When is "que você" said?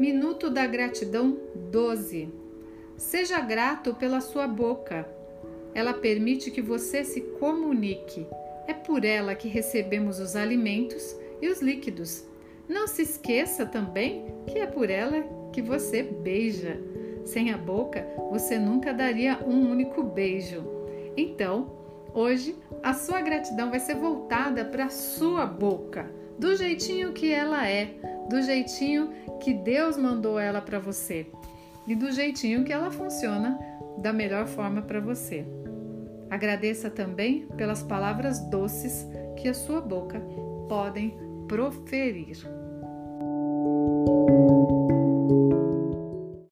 6.50-7.04, 15.52-16.02